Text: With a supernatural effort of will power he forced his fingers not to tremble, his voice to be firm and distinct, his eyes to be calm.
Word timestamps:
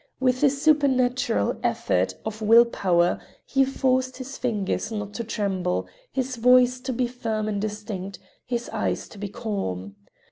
With 0.19 0.41
a 0.41 0.49
supernatural 0.49 1.59
effort 1.61 2.15
of 2.25 2.41
will 2.41 2.65
power 2.65 3.21
he 3.45 3.63
forced 3.63 4.17
his 4.17 4.35
fingers 4.35 4.91
not 4.91 5.13
to 5.13 5.23
tremble, 5.23 5.85
his 6.11 6.37
voice 6.37 6.79
to 6.79 6.91
be 6.91 7.05
firm 7.05 7.47
and 7.47 7.61
distinct, 7.61 8.17
his 8.43 8.67
eyes 8.69 9.07
to 9.09 9.19
be 9.19 9.29
calm. 9.29 9.95